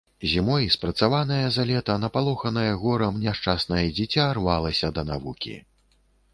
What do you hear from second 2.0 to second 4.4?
напалоханае горам, няшчаснае дзіця